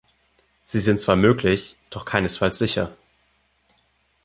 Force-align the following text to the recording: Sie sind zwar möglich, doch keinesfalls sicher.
Sie 0.65 0.79
sind 0.79 0.99
zwar 0.99 1.15
möglich, 1.15 1.75
doch 1.91 2.05
keinesfalls 2.05 2.57
sicher. 2.57 2.97